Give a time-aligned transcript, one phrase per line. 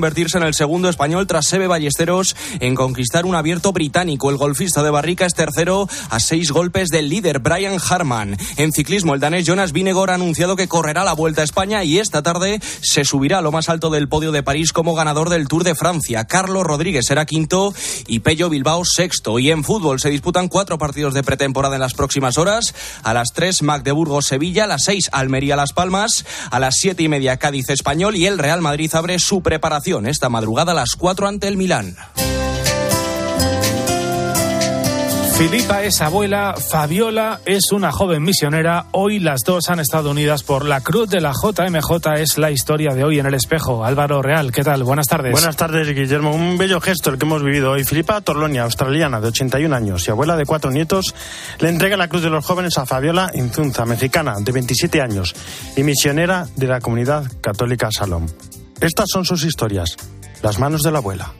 [0.00, 4.30] convertirse en el segundo español tras Sebe Ballesteros en conquistar un abierto británico.
[4.30, 8.38] El golfista de Barrica es tercero a seis golpes del líder Brian Harman.
[8.56, 11.98] En ciclismo, el danés Jonas Vinegor ha anunciado que correrá la Vuelta a España y
[11.98, 15.48] esta tarde se subirá a lo más alto del podio de París como ganador del
[15.48, 16.24] Tour de Francia.
[16.24, 17.74] Carlos Rodríguez será quinto
[18.06, 19.38] y Pello Bilbao sexto.
[19.38, 22.74] Y en fútbol se disputan cuatro partidos de pretemporada en las próximas horas.
[23.02, 28.16] A las tres, Magdeburgo-Sevilla, a las seis, Almería-Las Palmas, a las siete y media, Cádiz-Español
[28.16, 31.96] y el Real Madrid abre su preparación esta madrugada a las 4 ante el Milán.
[35.40, 38.84] Filipa es abuela, Fabiola es una joven misionera.
[38.92, 42.18] Hoy las dos han estado unidas por la cruz de la JMJ.
[42.18, 43.82] Es la historia de hoy en el espejo.
[43.82, 44.84] Álvaro Real, ¿qué tal?
[44.84, 45.32] Buenas tardes.
[45.32, 46.34] Buenas tardes, Guillermo.
[46.34, 47.84] Un bello gesto el que hemos vivido hoy.
[47.84, 51.14] Filipa Torlonia, australiana de 81 años y abuela de cuatro nietos,
[51.58, 55.34] le entrega la cruz de los jóvenes a Fabiola Inzunza, mexicana de 27 años
[55.74, 58.26] y misionera de la comunidad católica Salom.
[58.80, 59.96] Estas son sus historias,
[60.42, 61.32] las manos de la abuela.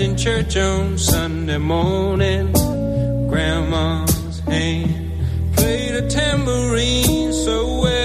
[0.00, 2.52] In church on Sunday morning.
[3.28, 5.12] Grandma's hand
[5.56, 7.27] played a tambourine.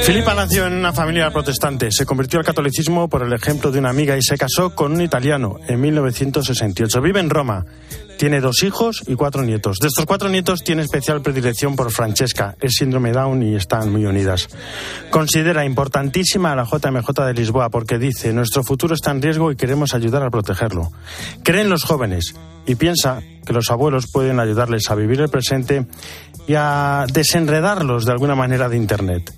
[0.03, 3.89] Filipa nació en una familia protestante, se convirtió al catolicismo por el ejemplo de una
[3.89, 7.01] amiga y se casó con un italiano en 1968.
[7.01, 7.65] Vive en Roma,
[8.17, 9.79] tiene dos hijos y cuatro nietos.
[9.79, 14.05] De estos cuatro nietos tiene especial predilección por Francesca, es síndrome Down y están muy
[14.05, 14.49] unidas.
[15.09, 19.55] Considera importantísima a la JMJ de Lisboa porque dice, nuestro futuro está en riesgo y
[19.55, 20.91] queremos ayudar a protegerlo.
[21.43, 22.35] Cree en los jóvenes
[22.65, 25.85] y piensa que los abuelos pueden ayudarles a vivir el presente
[26.47, 29.33] y a desenredarlos de alguna manera de Internet.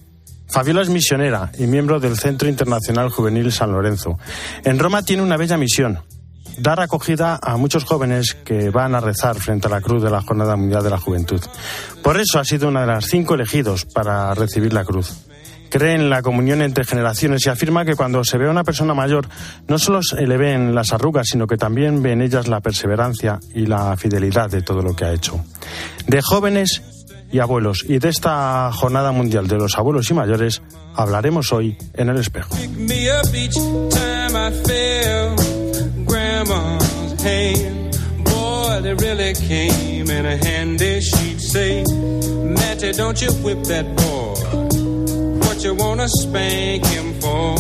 [0.47, 4.17] Fabiola es misionera y miembro del Centro Internacional Juvenil San Lorenzo.
[4.63, 5.99] En Roma tiene una bella misión,
[6.57, 10.21] dar acogida a muchos jóvenes que van a rezar frente a la cruz de la
[10.21, 11.41] Jornada Mundial de la Juventud.
[12.01, 15.25] Por eso ha sido una de las cinco elegidos para recibir la cruz.
[15.69, 18.93] Cree en la comunión entre generaciones y afirma que cuando se ve a una persona
[18.93, 19.27] mayor
[19.67, 23.39] no solo se le ven las arrugas, sino que también ve en ellas la perseverancia
[23.53, 25.43] y la fidelidad de todo lo que ha hecho.
[26.07, 26.81] De jóvenes
[27.35, 27.85] y abuelos.
[27.85, 30.61] Y de esta jornada mundial de los abuelos y mayores
[30.95, 32.55] hablaremos hoy en el espejo.
[45.65, 47.55] You wanna spank him for?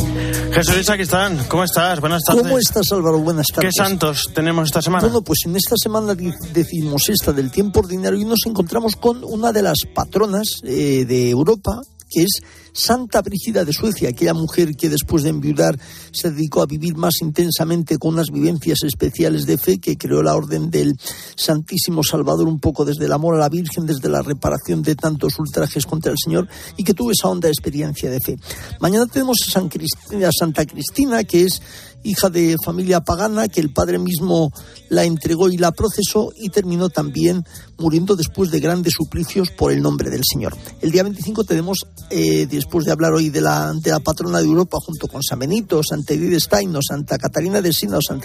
[0.53, 1.37] Jesús Luis, aquí están.
[1.47, 1.99] ¿Cómo estás?
[1.99, 2.43] Buenas tardes.
[2.43, 3.19] ¿Cómo estás, Álvaro?
[3.19, 3.73] Buenas ¿Qué tardes.
[3.75, 5.01] santos tenemos esta semana?
[5.07, 9.63] Bueno, pues en esta semana decimosexta del tiempo ordinario y nos encontramos con una de
[9.63, 12.41] las patronas eh, de Europa, que es
[12.75, 15.79] Santa Brígida de Suecia, aquella mujer que después de enviudar
[16.11, 20.35] se dedicó a vivir más intensamente con unas vivencias especiales de fe, que creó la
[20.35, 20.93] orden del
[21.37, 25.39] Santísimo Salvador un poco desde el amor a la Virgen, desde la reparación de tantos
[25.39, 28.37] ultrajes contra el Señor y que tuvo esa honda experiencia de fe.
[28.81, 31.61] Mañana tenemos a, Santa Cristina, que es
[32.03, 34.51] hija de familia pagana, que el padre mismo
[34.89, 37.43] la entregó y la procesó y terminó también
[37.77, 40.55] muriendo después de grandes suplicios por el nombre del Señor.
[40.81, 44.45] El día 25 tenemos, eh, después de hablar hoy de la, de la patrona de
[44.45, 48.19] Europa, junto con San Benito, Santa Edith Stein, o Santa Catarina de Sina o San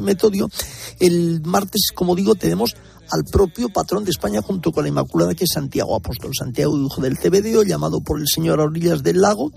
[0.00, 0.50] Metodio,
[0.98, 2.74] el martes, como digo, tenemos
[3.10, 7.00] al propio patrón de España junto con la Inmaculada, que es Santiago Apóstol, Santiago hijo
[7.00, 9.52] del Cebedeo, llamado por el Señor a orillas del lago,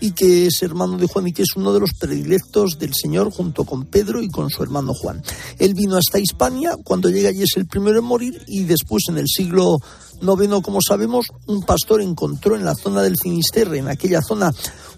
[0.00, 3.30] y que es hermano de Juan y que es uno de los predilectos del Señor
[3.30, 5.22] junto con Pedro y con su hermano Juan.
[5.58, 9.18] Él vino hasta Hispania, cuando llega allí es el primero en morir, y después en
[9.18, 9.78] el siglo
[10.20, 14.52] noveno, como sabemos, un pastor encontró en la zona del Finisterre, en aquella zona,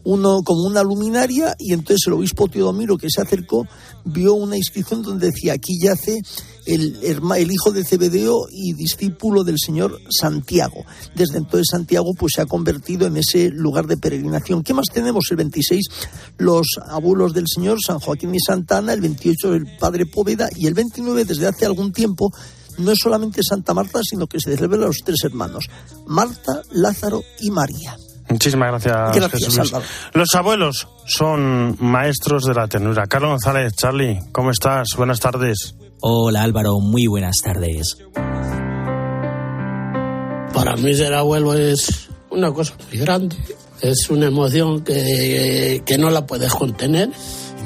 [0.05, 3.66] uno como una luminaria, y entonces el obispo Teodomiro que se acercó
[4.05, 6.21] vio una inscripción donde decía aquí yace
[6.66, 10.84] el, hijo de Cebedeo y discípulo del Señor Santiago.
[11.15, 14.62] Desde entonces Santiago pues se ha convertido en ese lugar de peregrinación.
[14.62, 15.25] ¿Qué más tenemos?
[15.31, 15.87] El 26
[16.38, 20.67] los abuelos del Señor, San Joaquín y Santa Ana, el 28 el Padre Póveda y
[20.67, 22.31] el 29 desde hace algún tiempo
[22.79, 25.67] no es solamente Santa Marta, sino que se celebran los tres hermanos,
[26.06, 27.96] Marta, Lázaro y María.
[28.31, 29.73] Muchísimas gracias, Gracias, Jesús Luis.
[29.73, 29.85] Álvaro.
[30.15, 33.06] Los abuelos son maestros de la ternura.
[33.06, 34.88] Carlos González, Charlie, ¿cómo estás?
[34.97, 35.75] Buenas tardes.
[36.00, 37.99] Hola Álvaro, muy buenas tardes.
[40.55, 43.37] Para mí ser abuelo es una cosa muy grande.
[43.81, 47.11] Es una emoción que, que no la puedes contener.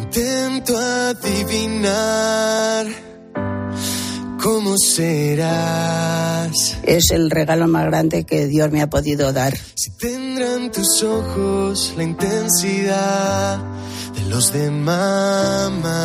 [0.01, 2.87] Intento adivinar
[4.45, 6.53] cómo serás.
[6.83, 9.57] Es el regalo más grande que Dios me ha podido dar.
[9.57, 13.65] Si tendrán tus ojos la intensidad
[14.15, 16.05] de los de mamá.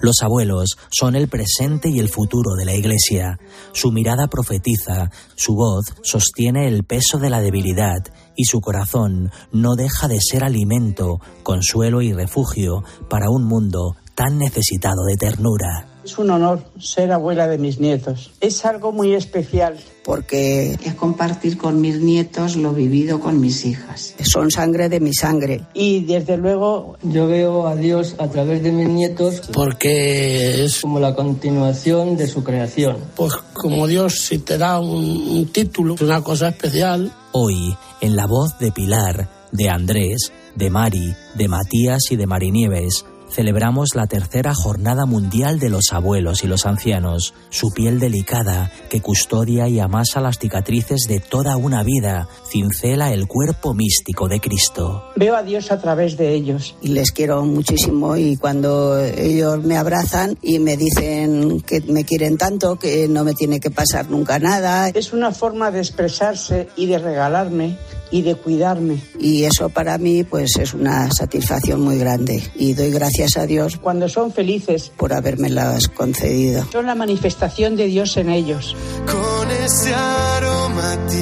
[0.00, 3.38] Los abuelos son el presente y el futuro de la Iglesia.
[3.72, 8.00] Su mirada profetiza, su voz sostiene el peso de la debilidad
[8.34, 14.36] y su corazón no deja de ser alimento, consuelo y refugio para un mundo tan
[14.38, 15.95] necesitado de ternura.
[16.06, 18.30] Es un honor ser abuela de mis nietos.
[18.40, 19.76] Es algo muy especial.
[20.04, 24.14] Porque es compartir con mis nietos lo vivido con mis hijas.
[24.22, 25.62] Son sangre de mi sangre.
[25.74, 31.00] Y desde luego yo veo a Dios a través de mis nietos porque es como
[31.00, 32.98] la continuación de su creación.
[33.16, 34.94] Pues como Dios si te da un,
[35.28, 37.12] un título, es una cosa especial.
[37.32, 43.04] Hoy, en la voz de Pilar, de Andrés, de Mari, de Matías y de Marinieves,
[43.36, 49.02] celebramos la tercera jornada mundial de los abuelos y los ancianos, su piel delicada que
[49.02, 55.10] custodia y amasa las cicatrices de toda una vida, cincela el cuerpo místico de Cristo.
[55.16, 56.76] Veo a Dios a través de ellos.
[56.80, 62.38] Y les quiero muchísimo y cuando ellos me abrazan y me dicen que me quieren
[62.38, 64.88] tanto, que no me tiene que pasar nunca nada.
[64.88, 67.76] Es una forma de expresarse y de regalarme
[68.10, 69.02] y de cuidarme.
[69.20, 73.76] Y eso para mí pues es una satisfacción muy grande y doy gracias a Dios
[73.76, 76.64] cuando son felices por habérmelas concedido.
[76.70, 78.76] Son la manifestación de Dios en ellos.
[79.06, 81.16] Con ese aroma a ti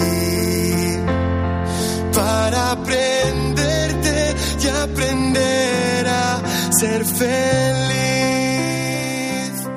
[2.14, 6.42] para aprenderte y aprender a
[6.78, 8.33] ser feliz.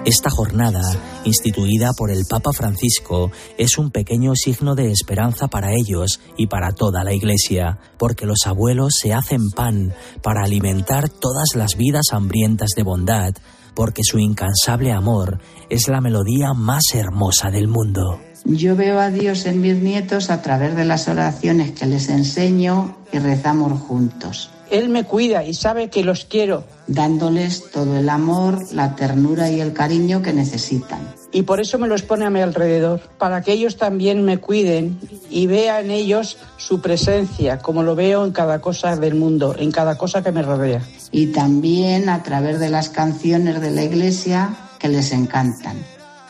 [0.07, 0.79] Esta jornada,
[1.25, 6.71] instituida por el Papa Francisco, es un pequeño signo de esperanza para ellos y para
[6.71, 9.93] toda la Iglesia, porque los abuelos se hacen pan
[10.23, 13.33] para alimentar todas las vidas hambrientas de bondad,
[13.75, 18.17] porque su incansable amor es la melodía más hermosa del mundo.
[18.45, 22.95] Yo veo a Dios en mis nietos a través de las oraciones que les enseño
[23.11, 24.51] y rezamos juntos.
[24.71, 26.63] Él me cuida y sabe que los quiero.
[26.87, 30.99] Dándoles todo el amor, la ternura y el cariño que necesitan.
[31.31, 34.99] Y por eso me los pone a mi alrededor, para que ellos también me cuiden
[35.29, 39.71] y vea en ellos su presencia, como lo veo en cada cosa del mundo, en
[39.71, 40.81] cada cosa que me rodea.
[41.11, 45.77] Y también a través de las canciones de la iglesia que les encantan.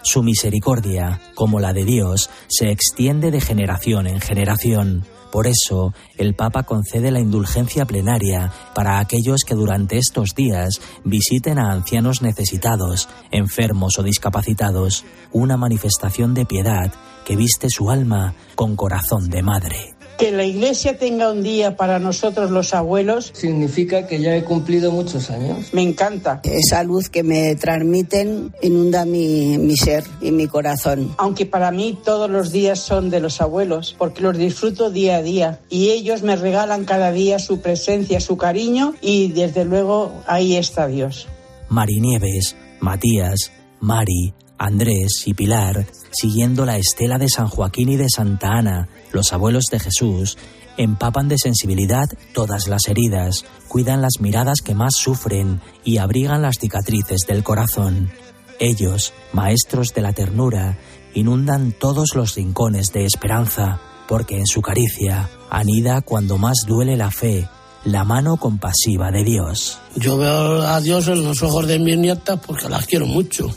[0.02, 5.06] Su misericordia, como la de Dios, se extiende de generación en generación.
[5.38, 11.60] Por eso, el Papa concede la indulgencia plenaria para aquellos que durante estos días visiten
[11.60, 16.92] a ancianos necesitados, enfermos o discapacitados, una manifestación de piedad
[17.24, 19.97] que viste su alma con corazón de madre.
[20.18, 24.92] Que la iglesia tenga un día para nosotros los abuelos significa que ya he cumplido
[24.92, 25.74] muchos años.
[25.74, 26.42] Me encanta.
[26.44, 31.14] Esa luz que me transmiten inunda mi, mi ser y mi corazón.
[31.18, 35.22] Aunque para mí todos los días son de los abuelos, porque los disfruto día a
[35.22, 40.56] día y ellos me regalan cada día su presencia, su cariño y desde luego ahí
[40.56, 41.28] está Dios.
[41.70, 48.54] Marinieves, Matías, Mari, Andrés y Pilar, siguiendo la estela de San Joaquín y de Santa
[48.54, 50.38] Ana, los abuelos de Jesús,
[50.78, 56.58] empapan de sensibilidad todas las heridas, cuidan las miradas que más sufren y abrigan las
[56.60, 58.12] cicatrices del corazón.
[58.60, 60.78] Ellos, maestros de la ternura,
[61.14, 67.12] inundan todos los rincones de esperanza, porque en su caricia anida cuando más duele la
[67.12, 67.48] fe,
[67.84, 69.80] la mano compasiva de Dios.
[69.96, 73.50] Yo veo a Dios en los ojos de mis nietas porque las quiero mucho.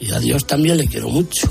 [0.00, 1.48] Y a Dios también le quiero mucho.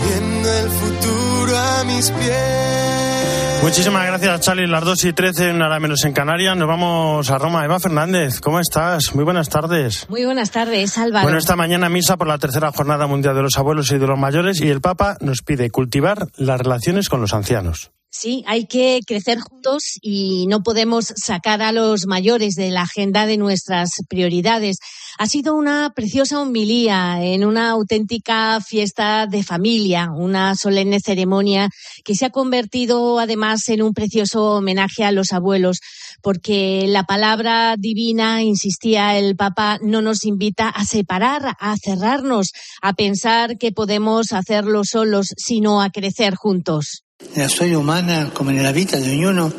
[0.00, 3.62] Poniendo el futuro a mis pies.
[3.62, 4.66] Muchísimas gracias, Charlie.
[4.66, 6.56] Las 2 y 13, una hora menos en Canarias.
[6.56, 7.64] Nos vamos a Roma.
[7.64, 9.14] Eva Fernández, ¿cómo estás?
[9.14, 10.10] Muy buenas tardes.
[10.10, 11.22] Muy buenas tardes, Álvaro.
[11.22, 14.18] Bueno, esta mañana misa por la tercera jornada mundial de los abuelos y de los
[14.18, 17.92] mayores y el Papa nos pide cultivar las relaciones con los ancianos.
[18.10, 23.26] Sí, hay que crecer juntos y no podemos sacar a los mayores de la agenda
[23.26, 24.78] de nuestras prioridades.
[25.22, 31.68] Ha sido una preciosa homilía en una auténtica fiesta de familia, una solemne ceremonia
[32.04, 35.78] que se ha convertido además en un precioso homenaje a los abuelos,
[36.22, 42.48] porque la palabra divina, insistía el Papa, no nos invita a separar, a cerrarnos,
[42.80, 47.04] a pensar que podemos hacerlo solos, sino a crecer juntos.
[47.36, 49.52] Nella storia umana, come nella vita di ognuno,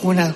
[0.00, 0.34] una.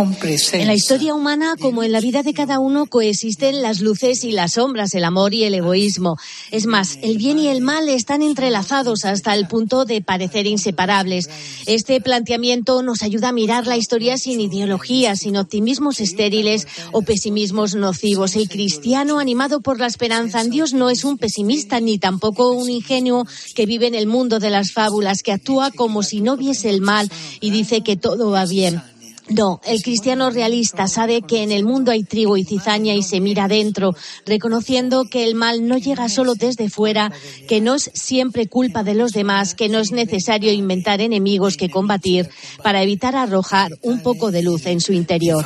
[0.00, 4.32] En la historia humana, como en la vida de cada uno, coexisten las luces y
[4.32, 6.16] las sombras, el amor y el egoísmo.
[6.50, 11.28] Es más, el bien y el mal están entrelazados hasta el punto de parecer inseparables.
[11.66, 17.74] Este planteamiento nos ayuda a mirar la historia sin ideologías, sin optimismos estériles o pesimismos
[17.74, 18.36] nocivos.
[18.36, 22.70] El cristiano, animado por la esperanza en Dios, no es un pesimista ni tampoco un
[22.70, 26.70] ingenuo que vive en el mundo de las fábulas, que actúa como si no viese
[26.70, 28.82] el mal y dice que todo va bien.
[29.30, 33.20] No, el cristiano realista sabe que en el mundo hay trigo y cizaña y se
[33.20, 33.94] mira adentro,
[34.26, 37.12] reconociendo que el mal no llega solo desde fuera,
[37.48, 41.70] que no es siempre culpa de los demás, que no es necesario inventar enemigos que
[41.70, 42.28] combatir
[42.62, 45.44] para evitar arrojar un poco de luz en su interior.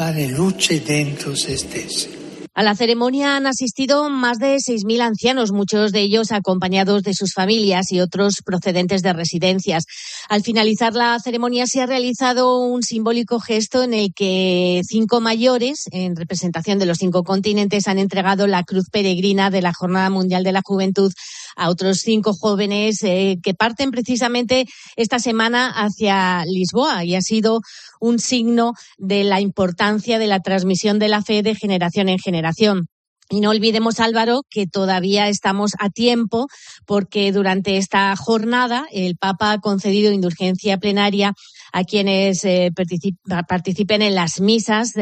[2.57, 7.33] A la ceremonia han asistido más de 6.000 ancianos, muchos de ellos acompañados de sus
[7.33, 9.87] familias y otros procedentes de residencias.
[10.29, 15.87] Al finalizar la ceremonia se ha realizado un simbólico gesto en el que cinco mayores,
[15.91, 20.45] en representación de los cinco continentes, han entregado la cruz peregrina de la Jornada Mundial
[20.45, 21.13] de la Juventud
[21.57, 27.61] a otros cinco jóvenes eh, que parten precisamente esta semana hacia Lisboa y ha sido
[28.05, 32.87] un signo de la importancia de la transmisión de la fe de generación en generación.
[33.31, 36.47] Y no olvidemos, Álvaro, que todavía estamos a tiempo
[36.85, 41.33] porque durante esta jornada el Papa ha concedido indulgencia plenaria
[41.75, 42.71] a quienes eh,
[43.49, 44.93] participen en las misas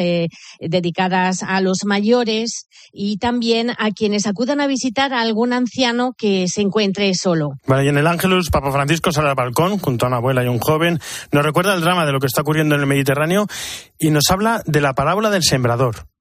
[0.58, 6.46] dedicadas a los mayores y también a quienes acudan a visitar a algún anciano que
[6.48, 7.50] se encuentre solo.
[7.66, 10.48] Vale, y en el Ángelus, Papa Francisco sale al balcón junto a una abuela y
[10.48, 10.98] un joven,
[11.30, 13.46] nos recuerda el drama de lo que está ocurriendo en el Mediterráneo
[13.98, 16.11] y nos habla de la parábola del sembrador.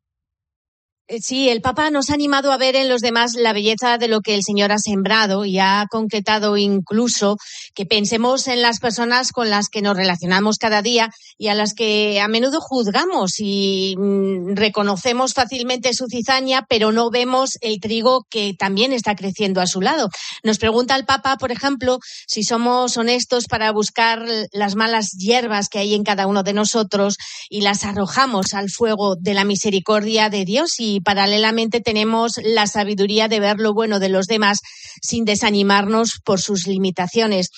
[1.11, 4.07] Eh, sí, el Papa nos ha animado a ver en los demás la belleza de
[4.07, 7.35] lo que el Señor ha sembrado y ha concretado incluso
[7.75, 11.73] que pensemos en las personas con las que nos relacionamos cada día y a las
[11.73, 18.25] que a menudo juzgamos y mm, reconocemos fácilmente su cizaña, pero no vemos el trigo
[18.29, 20.07] que también está creciendo a su lado.
[20.43, 25.79] Nos pregunta el Papa, por ejemplo, si somos honestos para buscar las malas hierbas que
[25.79, 27.17] hay en cada uno de nosotros
[27.49, 33.27] y las arrojamos al fuego de la misericordia de Dios y paralelamente tenemos la sabiduría
[33.27, 34.59] de ver lo bueno de los demás
[35.01, 37.49] sin desanimarnos por sus limitaciones.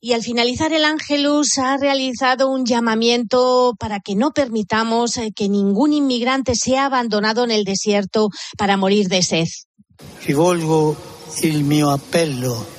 [0.00, 5.48] Y al finalizar el Ángelus ha realizado un llamamiento para que no permitamos eh, que
[5.48, 9.48] ningún inmigrante sea abandonado en el desierto para morir de sed.
[11.92, 12.75] Appello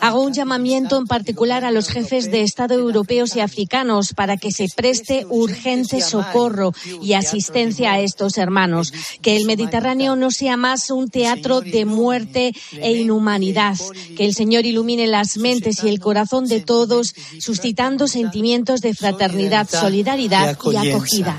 [0.00, 4.52] Hago un llamamiento en particular a los jefes de Estado europeos y africanos para que
[4.52, 8.92] se preste urgente socorro y asistencia a estos hermanos.
[9.20, 13.76] Que el Mediterráneo no sea más un teatro de muerte e inhumanidad.
[14.16, 19.68] Que el Señor ilumine las mentes y el corazón de todos, suscitando sentimientos de fraternidad,
[19.68, 21.36] solidaridad y acogida.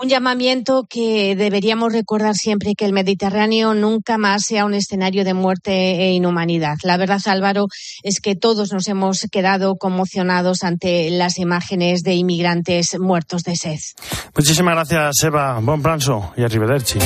[0.00, 5.34] Un llamamiento que deberíamos recordar siempre que el Mediterráneo nunca más sea un escenario de
[5.34, 6.76] muerte e inhumanidad.
[6.84, 7.66] La verdad, Álvaro,
[8.04, 13.80] es que todos nos hemos quedado conmocionados ante las imágenes de inmigrantes muertos de sed.
[14.36, 15.58] Muchísimas gracias, Eva.
[15.60, 17.00] Buen pranzo y arrivederci.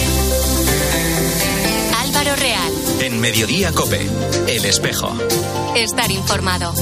[1.98, 2.72] Álvaro Real.
[3.00, 4.06] En Mediodía Cope,
[4.48, 5.10] El Espejo.
[5.74, 6.74] Estar informado.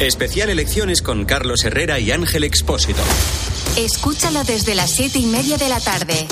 [0.00, 3.02] Especial elecciones con Carlos Herrera y Ángel Expósito.
[3.76, 6.26] Escúchalo desde las siete y media de la tarde.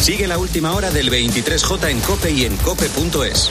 [0.00, 3.50] Sigue la última hora del 23J en Cope y en cope.es.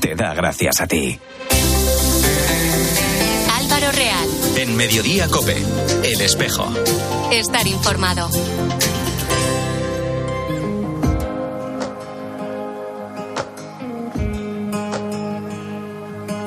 [0.00, 1.18] te da gracias a ti.
[3.58, 4.28] Álvaro Real.
[4.56, 5.56] En Mediodía Cope,
[6.04, 6.68] El Espejo.
[7.32, 8.28] Estar informado.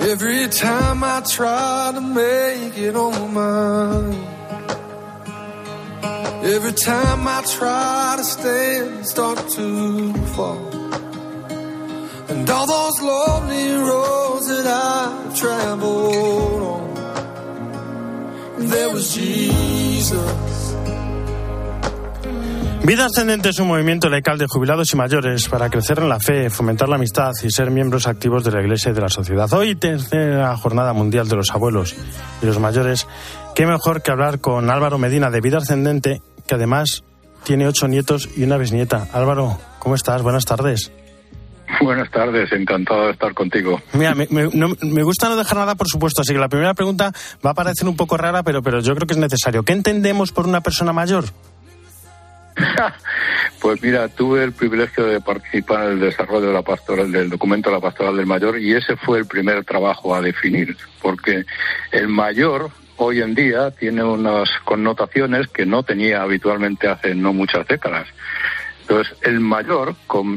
[0.01, 4.33] Every time I try to make it on my
[6.43, 10.72] Every time I try to stand, start to fall.
[22.83, 26.49] Vida Ascendente es un movimiento legal de jubilados y mayores para crecer en la fe,
[26.49, 29.51] fomentar la amistad y ser miembros activos de la Iglesia y de la sociedad.
[29.53, 31.95] Hoy, tercera Jornada Mundial de los Abuelos
[32.41, 33.07] y los Mayores,
[33.55, 37.03] qué mejor que hablar con Álvaro Medina de Vida Ascendente, que además
[37.43, 39.07] tiene ocho nietos y una bisnieta.
[39.13, 40.23] Álvaro, ¿cómo estás?
[40.23, 40.91] Buenas tardes.
[41.81, 43.81] Buenas tardes, encantado de estar contigo.
[43.93, 47.11] Mira, me, me, gusta no dejar nada, por supuesto, así que la primera pregunta
[47.45, 49.63] va a parecer un poco rara, pero, pero yo creo que es necesario.
[49.63, 51.25] ¿Qué entendemos por una persona mayor?
[53.61, 57.69] Pues mira, tuve el privilegio de participar en el desarrollo de la pastoral, del documento
[57.69, 61.45] de la pastoral del mayor y ese fue el primer trabajo a definir, porque
[61.93, 67.65] el mayor hoy en día tiene unas connotaciones que no tenía habitualmente hace no muchas
[67.65, 68.07] décadas.
[68.83, 69.95] Entonces, el mayor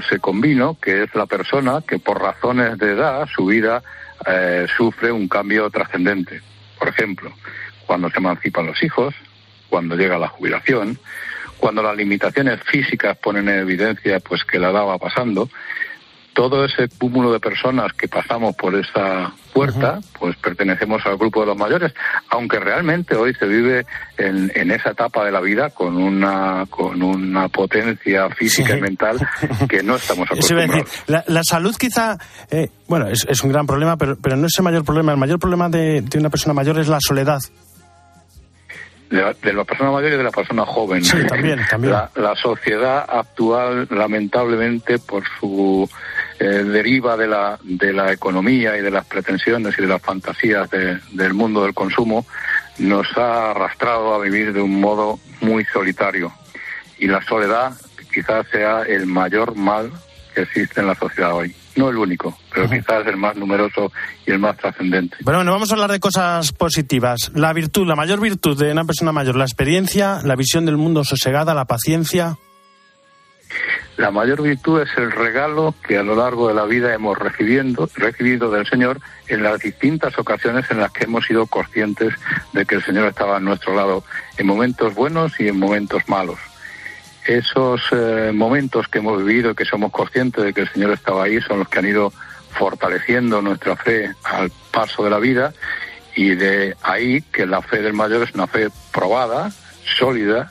[0.08, 3.82] se combinó, que es la persona que por razones de edad, su vida
[4.24, 6.40] eh, sufre un cambio trascendente.
[6.78, 7.32] Por ejemplo,
[7.86, 9.14] cuando se emancipan los hijos,
[9.68, 10.96] cuando llega la jubilación,
[11.58, 15.50] cuando las limitaciones físicas ponen en evidencia pues que la edad va pasando,
[16.36, 21.46] todo ese cúmulo de personas que pasamos por esa puerta, pues pertenecemos al grupo de
[21.46, 21.94] los mayores,
[22.28, 23.86] aunque realmente hoy se vive
[24.18, 29.16] en, en esa etapa de la vida con una con una potencia física y mental
[29.66, 31.02] que no estamos acostumbrados.
[31.06, 32.18] la, la, salud quizá,
[32.50, 35.12] eh, bueno, es, es, un gran problema, pero, pero no es el mayor problema.
[35.12, 37.40] El mayor problema de, de una persona mayor es la soledad
[39.10, 41.04] de la, de la, persona mayor y de la persona joven.
[41.04, 41.92] Sí, también, también.
[41.92, 45.88] La, la sociedad actual, lamentablemente, por su
[46.38, 50.70] eh, deriva de la, de la economía y de las pretensiones y de las fantasías
[50.70, 52.26] de, del mundo del consumo,
[52.78, 56.32] nos ha arrastrado a vivir de un modo muy solitario.
[56.98, 57.72] Y la soledad
[58.12, 59.90] quizás sea el mayor mal
[60.34, 63.92] que existe en la sociedad hoy no el único, pero quizás el más numeroso
[64.26, 65.16] y el más trascendente.
[65.22, 67.30] Bueno, bueno, vamos a hablar de cosas positivas.
[67.34, 71.04] La virtud, la mayor virtud de una persona mayor, la experiencia, la visión del mundo
[71.04, 72.38] sosegada, la paciencia.
[73.96, 77.88] La mayor virtud es el regalo que a lo largo de la vida hemos recibiendo,
[77.94, 82.14] recibido del Señor en las distintas ocasiones en las que hemos sido conscientes
[82.52, 84.04] de que el Señor estaba a nuestro lado,
[84.36, 86.38] en momentos buenos y en momentos malos
[87.26, 91.24] esos eh, momentos que hemos vivido y que somos conscientes de que el Señor estaba
[91.24, 92.12] ahí son los que han ido
[92.50, 95.52] fortaleciendo nuestra fe al paso de la vida
[96.14, 99.50] y de ahí que la fe del mayor es una fe probada,
[99.98, 100.50] sólida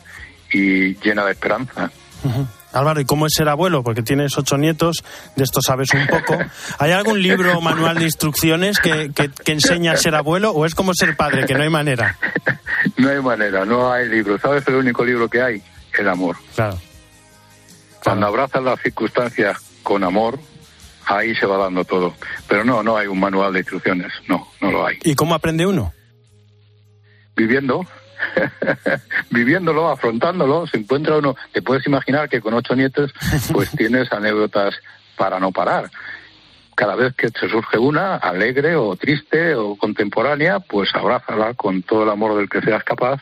[0.52, 1.92] y llena de esperanza.
[2.76, 3.84] Álvaro, ¿y cómo es ser abuelo?
[3.84, 5.04] Porque tienes ocho nietos,
[5.36, 6.38] de esto sabes un poco.
[6.80, 10.66] ¿Hay algún libro o manual de instrucciones que, que, que, enseña a ser abuelo o
[10.66, 12.18] es como ser padre, que no hay manera?
[12.98, 14.38] No hay manera, no hay libro.
[14.38, 15.62] ¿Sabes el único libro que hay?
[16.00, 16.38] el amor.
[16.56, 16.80] Claro.
[18.04, 20.40] Cuando abrazas las circunstancias con amor,
[21.06, 22.14] ahí se va dando todo.
[22.48, 24.98] Pero no, no hay un manual de instrucciones, no, no lo hay.
[25.04, 25.94] ¿Y cómo aprende uno?
[27.36, 27.86] Viviendo,
[29.30, 33.14] viviéndolo, afrontándolo, se encuentra uno, te puedes imaginar que con ocho nietos,
[33.52, 34.76] pues tienes anécdotas
[35.16, 35.90] para no parar.
[36.76, 42.04] Cada vez que te surge una, alegre o triste o contemporánea, pues abrázala con todo
[42.04, 43.22] el amor del que seas capaz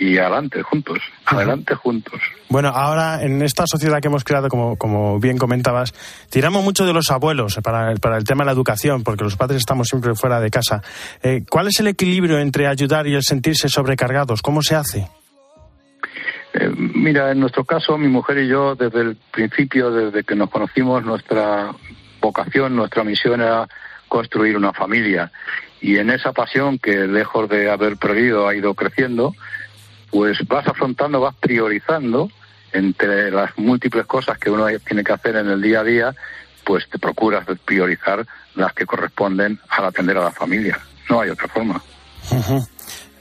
[0.00, 2.18] y adelante juntos, adelante juntos.
[2.48, 5.92] Bueno, ahora en esta sociedad que hemos creado, como, como bien comentabas,
[6.30, 9.58] tiramos mucho de los abuelos para, para el tema de la educación, porque los padres
[9.58, 10.82] estamos siempre fuera de casa.
[11.22, 14.40] Eh, ¿Cuál es el equilibrio entre ayudar y el sentirse sobrecargados?
[14.40, 15.06] ¿Cómo se hace?
[16.54, 20.48] Eh, mira, en nuestro caso, mi mujer y yo, desde el principio, desde que nos
[20.48, 21.72] conocimos, nuestra
[22.22, 23.68] vocación, nuestra misión era
[24.08, 25.30] construir una familia.
[25.82, 29.34] Y en esa pasión que, lejos de haber perdido, ha ido creciendo,
[30.10, 32.30] pues vas afrontando, vas priorizando
[32.72, 36.14] entre las múltiples cosas que uno tiene que hacer en el día a día,
[36.64, 40.78] pues te procuras priorizar las que corresponden al atender a la familia.
[41.08, 41.82] No hay otra forma.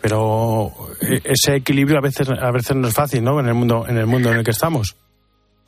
[0.02, 0.72] Pero
[1.02, 3.40] eh, ese equilibrio a veces a veces no es fácil, ¿no?
[3.40, 4.96] En el mundo en el mundo en el que estamos.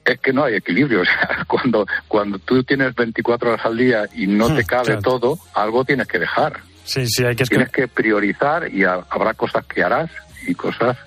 [0.05, 1.01] Es que no hay equilibrio.
[1.01, 5.01] O sea, cuando cuando tú tienes 24 horas al día y no te cabe claro.
[5.01, 6.62] todo, algo tienes que dejar.
[6.84, 10.10] Sí, sí, hay que tienes que priorizar y habrá cosas que harás
[10.47, 10.97] y cosas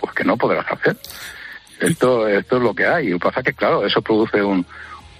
[0.00, 0.96] pues que no podrás hacer.
[1.80, 3.08] Esto, esto es lo que hay.
[3.08, 4.66] Lo que pasa es que, claro, eso produce un,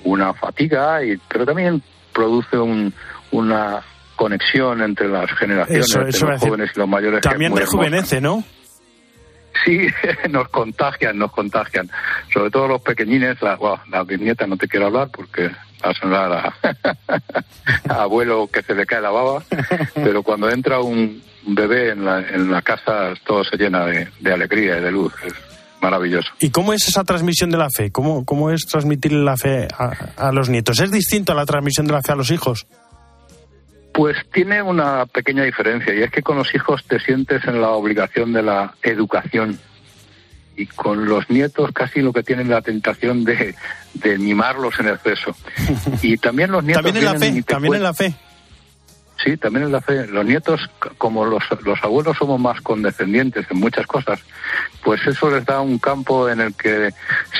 [0.04, 2.92] una fatiga, y, pero también produce un,
[3.30, 3.82] una
[4.16, 7.20] conexión entre las generaciones, eso, los jóvenes y los mayores.
[7.20, 8.42] También rejuvenece, ¿no?
[9.64, 9.86] Sí,
[10.30, 11.90] nos contagian, nos contagian.
[12.32, 15.48] Sobre todo los pequeñines, la, wow, las bisnietas no te quiero hablar porque
[15.84, 16.54] va a sonar a,
[17.94, 19.42] a abuelo que se le cae la baba,
[19.94, 24.08] pero cuando entra un, un bebé en la, en la casa todo se llena de,
[24.20, 25.14] de, alegría y de luz.
[25.24, 25.32] Es
[25.80, 26.28] maravilloso.
[26.40, 27.90] ¿Y cómo es esa transmisión de la fe?
[27.90, 30.78] ¿Cómo, cómo es transmitir la fe a, a, los nietos?
[30.80, 32.66] ¿Es distinto a la transmisión de la fe a los hijos?
[33.94, 37.70] Pues tiene una pequeña diferencia y es que con los hijos te sientes en la
[37.70, 39.58] obligación de la educación
[40.54, 43.54] y con los nietos casi lo que tienen la tentación de,
[43.94, 45.34] de mimarlos en exceso.
[46.02, 46.82] Y también los nietos...
[46.82, 48.14] también en la fe, también en la fe.
[49.22, 50.06] Sí, también en la fe.
[50.06, 54.20] Los nietos, como los, los abuelos somos más condescendientes en muchas cosas,
[54.84, 56.90] pues eso les da un campo en el que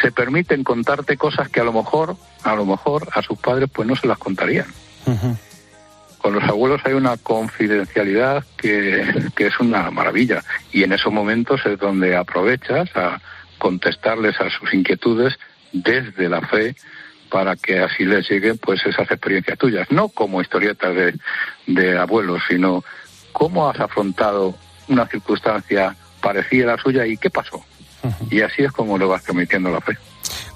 [0.01, 3.87] se permiten contarte cosas que a lo mejor, a lo mejor a sus padres pues
[3.87, 4.67] no se las contarían.
[5.07, 5.37] Uh -huh.
[6.19, 11.65] Con los abuelos hay una confidencialidad que, que es una maravilla y en esos momentos
[11.65, 13.21] es donde aprovechas a
[13.59, 15.39] contestarles a sus inquietudes
[15.73, 16.75] desde la fe
[17.31, 21.15] para que así les lleguen pues esas experiencias tuyas, no como historietas de,
[21.67, 22.85] de abuelos, sino
[23.33, 24.55] cómo has afrontado
[24.89, 27.65] una circunstancia parecida a la suya y qué pasó.
[28.31, 29.97] Y así es como lo vas transmitiendo la fe.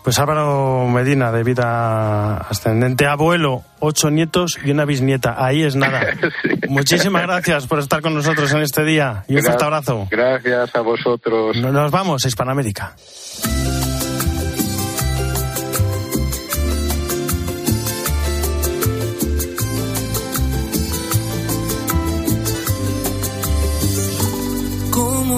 [0.03, 5.37] Pues Álvaro Medina, de vida ascendente, abuelo, ocho nietos y una bisnieta.
[5.39, 6.01] Ahí es nada.
[6.69, 10.09] Muchísimas gracias por estar con nosotros en este día y un fuerte abrazo.
[10.11, 11.57] Gracias a vosotros.
[11.57, 12.97] Nos vamos a Hispanoamérica.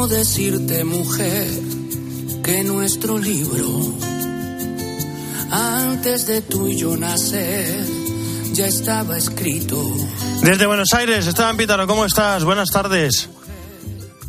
[0.05, 1.49] ¿Cómo decirte, mujer,
[2.43, 3.95] que nuestro libro,
[5.51, 7.87] antes de tú y yo nacer,
[8.53, 9.83] ya estaba escrito?
[10.43, 12.45] Desde Buenos Aires, Esteban Pítaro, ¿cómo estás?
[12.45, 13.31] Buenas tardes.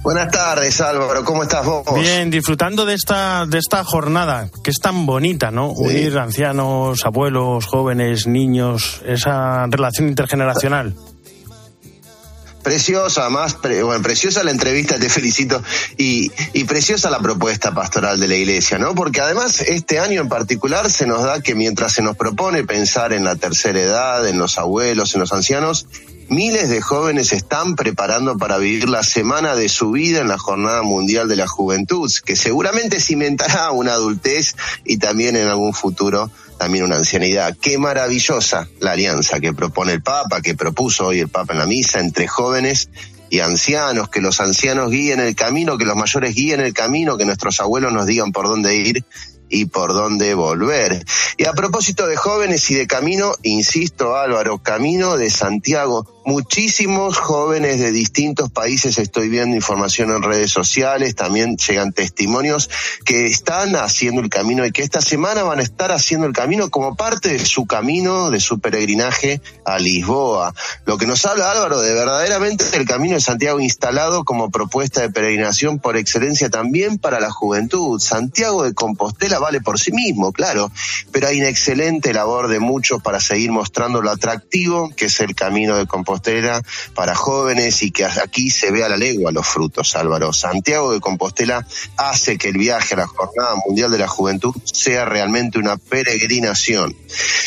[0.01, 1.25] Buenas tardes, Álvaro.
[1.25, 1.83] ¿Cómo estás vos?
[1.99, 5.73] Bien, disfrutando de esta, de esta jornada, que es tan bonita, ¿no?
[5.75, 5.83] Sí.
[5.83, 10.95] Unir ancianos, abuelos, jóvenes, niños, esa relación intergeneracional.
[12.65, 15.61] Preciosa, además, pre- bueno, preciosa la entrevista, te felicito,
[15.99, 18.95] y, y preciosa la propuesta pastoral de la Iglesia, ¿no?
[18.95, 23.13] Porque además este año en particular se nos da que mientras se nos propone pensar
[23.13, 25.85] en la tercera edad, en los abuelos, en los ancianos,
[26.29, 30.81] miles de jóvenes están preparando para vivir la semana de su vida en la Jornada
[30.83, 36.85] Mundial de la Juventud, que seguramente cimentará una adultez y también en algún futuro también
[36.85, 37.55] una ancianidad.
[37.59, 41.65] Qué maravillosa la alianza que propone el Papa, que propuso hoy el Papa en la
[41.65, 42.89] misa entre jóvenes
[43.29, 47.25] y ancianos, que los ancianos guíen el camino, que los mayores guíen el camino, que
[47.25, 49.05] nuestros abuelos nos digan por dónde ir
[49.49, 51.05] y por dónde volver.
[51.37, 56.14] Y a propósito de jóvenes y de camino, insisto Álvaro, camino de Santiago.
[56.27, 62.67] Muchísimos jóvenes de distintos países, estoy viendo información en redes sociales, también llegan testimonios
[63.05, 66.71] que están haciendo el camino y que esta semana van a estar haciendo el camino
[66.71, 70.55] como parte de su camino, de su peregrinaje a Lisboa.
[70.87, 75.11] Lo que nos habla Álvaro de verdaderamente el camino de Santiago instalado como propuesta de
[75.11, 77.99] peregrinación por excelencia también para la juventud.
[77.99, 80.71] Santiago de Compostela vale por sí mismo, claro,
[81.11, 85.35] pero hay una excelente labor de muchos para seguir mostrando lo atractivo que es el
[85.35, 86.14] camino de Compostela
[86.93, 90.33] para jóvenes y que aquí se vea la legua los frutos, Álvaro.
[90.33, 91.65] Santiago de Compostela
[91.97, 96.95] hace que el viaje a la Jornada Mundial de la Juventud sea realmente una peregrinación.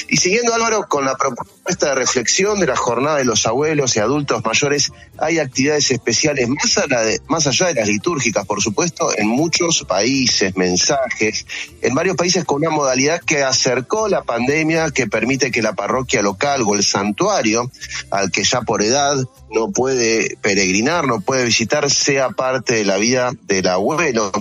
[0.09, 4.00] Y siguiendo, Álvaro, con la propuesta de reflexión de la jornada de los abuelos y
[4.00, 9.11] adultos mayores, hay actividades especiales más, allá de, más allá de las litúrgicas, por supuesto,
[9.16, 11.44] en muchos países, mensajes,
[11.83, 16.22] en varios países con una modalidad que acercó la pandemia, que permite que la parroquia
[16.22, 17.70] local o el santuario,
[18.11, 19.16] al que ya por edad
[19.50, 24.33] no puede peregrinar, no puede visitar, sea parte de la vida del abuelo.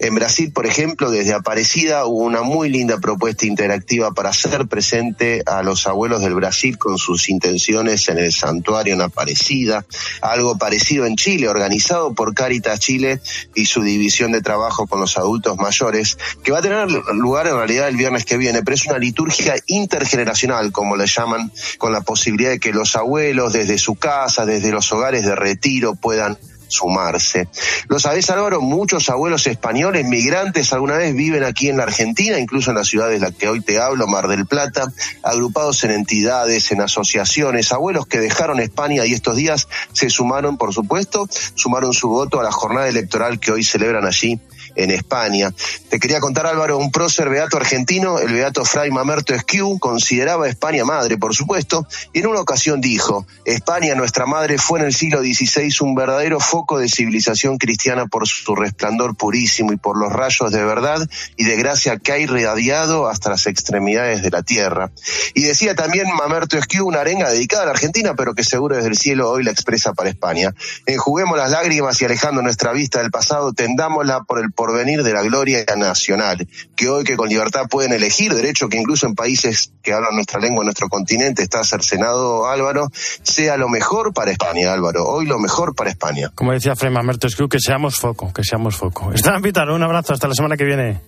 [0.00, 5.42] En Brasil, por ejemplo, desde Aparecida hubo una muy linda propuesta interactiva para hacer presente
[5.46, 9.84] a los abuelos del Brasil con sus intenciones en el santuario en Aparecida.
[10.20, 13.20] Algo parecido en Chile, organizado por Caritas Chile
[13.54, 17.56] y su división de trabajo con los adultos mayores, que va a tener lugar en
[17.56, 22.00] realidad el viernes que viene, pero es una liturgia intergeneracional, como le llaman, con la
[22.00, 26.38] posibilidad de que los abuelos desde su casa, desde los hogares de retiro puedan
[26.72, 27.48] sumarse.
[27.88, 32.70] Lo sabés, Álvaro, muchos abuelos españoles migrantes alguna vez viven aquí en la Argentina, incluso
[32.70, 36.72] en la ciudad de la que hoy te hablo, Mar del Plata, agrupados en entidades,
[36.72, 42.08] en asociaciones, abuelos que dejaron España y estos días se sumaron, por supuesto, sumaron su
[42.08, 44.40] voto a la jornada electoral que hoy celebran allí
[44.74, 45.52] en España.
[45.88, 50.84] Te quería contar, Álvaro, un prócer beato argentino, el beato Fray Mamerto Esquiu, consideraba España
[50.84, 55.20] madre, por supuesto, y en una ocasión dijo, España, nuestra madre, fue en el siglo
[55.20, 60.50] XVI un verdadero foco de civilización cristiana por su resplandor purísimo y por los rayos
[60.52, 64.90] de verdad y de gracia que ha irradiado hasta las extremidades de la tierra.
[65.34, 68.88] Y decía también Mamerto Esquiu una arenga dedicada a la Argentina, pero que seguro desde
[68.88, 70.54] el cielo hoy la expresa para España.
[70.86, 75.22] Enjuguemos las lágrimas y alejando nuestra vista del pasado, tendámosla por el porvenir de la
[75.22, 79.92] gloria nacional, que hoy que con libertad pueden elegir, derecho que incluso en países que
[79.92, 82.88] hablan nuestra lengua en nuestro continente está cercenado, Álvaro,
[83.22, 86.30] sea lo mejor para España, Álvaro, hoy lo mejor para España.
[86.34, 89.12] Como decía Frei Mamerto Escriu, que seamos foco, que seamos foco.
[89.12, 91.00] Esteban Pítaro, un abrazo, hasta la semana que viene.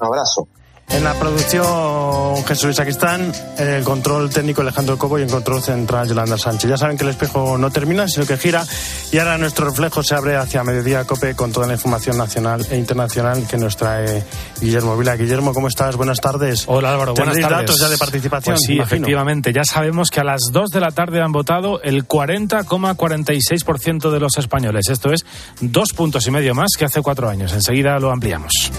[0.00, 0.48] Un abrazo.
[0.90, 6.38] En la producción Jesús en el control técnico Alejandro Cobo y en control central Yolanda
[6.38, 6.70] Sánchez.
[6.70, 8.64] Ya saben que el espejo no termina, sino que gira
[9.12, 12.76] y ahora nuestro reflejo se abre hacia mediodía COPE con toda la información nacional e
[12.76, 14.24] internacional que nos trae
[14.60, 15.16] Guillermo Vila.
[15.16, 15.96] Guillermo, ¿cómo estás?
[15.96, 16.64] Buenas tardes.
[16.66, 17.66] Hola Álvaro, buenas ¿Tendréis tardes.
[17.68, 18.54] datos ya de participación?
[18.54, 18.96] Pues sí, imagino?
[18.96, 19.52] efectivamente.
[19.52, 24.36] Ya sabemos que a las 2 de la tarde han votado el 40,46% de los
[24.38, 24.88] españoles.
[24.88, 25.26] Esto es
[25.60, 27.52] dos puntos y medio más que hace cuatro años.
[27.52, 28.72] Enseguida lo ampliamos.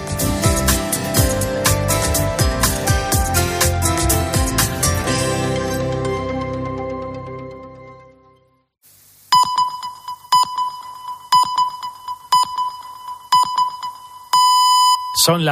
[15.29, 15.47] Son las